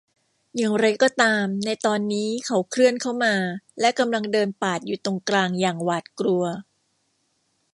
[0.57, 3.35] อย่างไรก็ตามในตอนนี้เขาเคลื่อนเข้ามา
[3.79, 6.43] และกำลังเดินปาดอยู่ตรงกลางอย่างหวาดกลัว